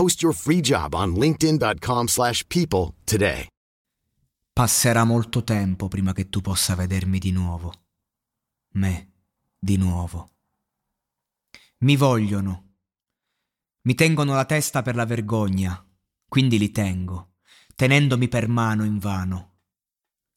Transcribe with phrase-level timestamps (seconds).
[0.00, 3.46] Post your free job on linkedin.com/people today.
[4.50, 7.70] Passerà molto tempo prima che tu possa vedermi di nuovo.
[8.76, 9.10] Me,
[9.58, 10.30] di nuovo.
[11.80, 12.76] Mi vogliono.
[13.82, 15.86] Mi tengono la testa per la vergogna,
[16.26, 17.34] quindi li tengo,
[17.76, 19.58] tenendomi per mano invano.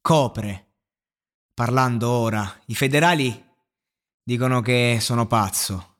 [0.00, 0.72] Copre.
[1.52, 3.46] Parlando ora, i federali
[4.22, 5.96] dicono che sono pazzo.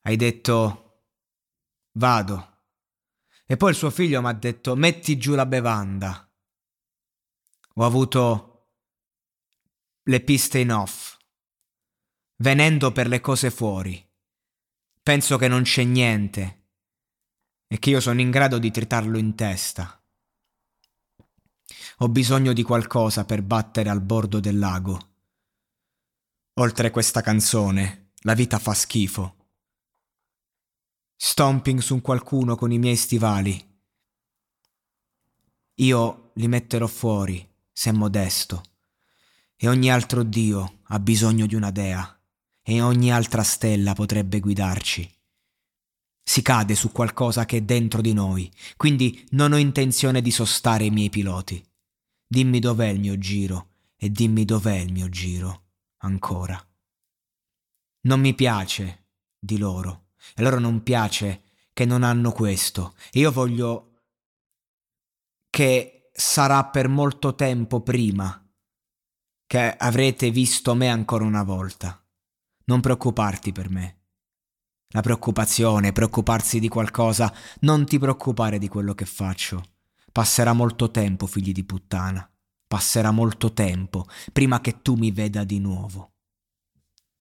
[0.00, 0.89] Hai detto
[2.00, 2.62] vado.
[3.46, 6.28] E poi il suo figlio mi ha detto metti giù la bevanda.
[7.74, 8.70] Ho avuto
[10.04, 11.18] le piste in off,
[12.36, 13.94] venendo per le cose fuori.
[15.02, 16.68] Penso che non c'è niente
[17.66, 20.02] e che io sono in grado di tritarlo in testa.
[21.98, 25.08] Ho bisogno di qualcosa per battere al bordo del lago.
[26.54, 29.39] Oltre questa canzone, la vita fa schifo
[31.40, 33.58] stomping su qualcuno con i miei stivali.
[35.76, 38.62] Io li metterò fuori, se modesto,
[39.56, 42.22] e ogni altro dio ha bisogno di una dea,
[42.60, 45.10] e ogni altra stella potrebbe guidarci.
[46.22, 50.84] Si cade su qualcosa che è dentro di noi, quindi non ho intenzione di sostare
[50.84, 51.66] i miei piloti.
[52.26, 55.68] Dimmi dov'è il mio giro e dimmi dov'è il mio giro,
[56.00, 56.62] ancora.
[58.02, 59.06] Non mi piace
[59.38, 61.42] di loro e loro non piace
[61.72, 62.94] che non hanno questo.
[63.10, 63.86] E io voglio
[65.50, 68.36] che sarà per molto tempo prima
[69.46, 72.00] che avrete visto me ancora una volta.
[72.66, 73.98] Non preoccuparti per me.
[74.92, 79.62] La preoccupazione, preoccuparsi di qualcosa, non ti preoccupare di quello che faccio.
[80.12, 82.28] Passerà molto tempo, figli di puttana.
[82.66, 86.09] Passerà molto tempo prima che tu mi veda di nuovo.